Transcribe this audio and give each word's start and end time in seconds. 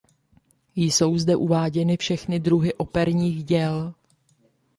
Jsou 0.75 1.17
zde 1.17 1.35
uváděny 1.35 1.97
všechny 1.97 2.39
druhy 2.39 2.73
operních 2.73 3.43
děl. 3.43 3.93